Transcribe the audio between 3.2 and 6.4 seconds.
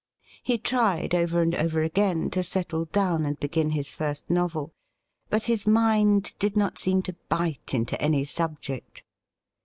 and begin his first novel, but his mind